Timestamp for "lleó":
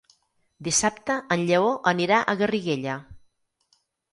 1.49-1.69